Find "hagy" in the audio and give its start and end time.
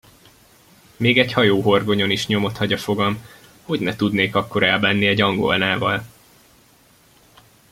2.57-2.73